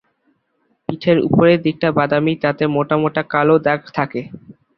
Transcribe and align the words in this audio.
পিঠের 0.89 1.17
উপরের 1.27 1.59
দিকটা 1.65 1.89
বাদামি, 1.97 2.33
তাতে 2.43 2.63
মোটা 2.67 2.95
মোটা 3.01 3.21
কালো 3.33 3.55
দাগ 3.65 3.79
থাকে। 3.97 4.21